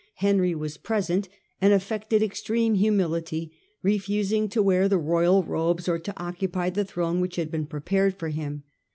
[0.15, 1.29] Henry was present
[1.61, 3.51] and afiected extreme humility,
[3.83, 7.21] re synod at fusiug to wcar the royal robes or to occupy the 1106 throne
[7.21, 8.63] which had been prepared for him.